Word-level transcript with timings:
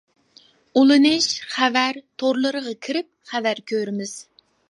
ئۇلىنىش، 0.79 1.27
خەۋەر. 1.57 1.99
تورلىرىغا 2.23 2.73
كىرىپ 2.87 3.09
خەۋەر 3.33 3.65
كۆرىمىز. 3.73 4.19